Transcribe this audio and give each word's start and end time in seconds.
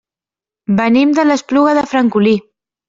Venim 0.81 1.13
de 1.21 1.27
l'Espluga 1.29 1.79
de 1.81 1.87
Francolí. 1.95 2.37